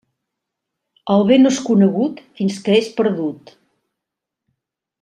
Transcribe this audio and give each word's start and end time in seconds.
El 1.15 1.25
bé 1.31 1.37
no 1.41 1.51
és 1.55 1.59
conegut 1.67 2.23
fins 2.39 2.57
que 2.69 2.79
és 2.79 2.89
perdut. 2.97 3.55